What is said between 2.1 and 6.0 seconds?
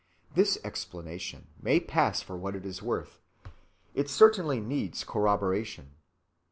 for what it is worth—it certainly needs corroboration.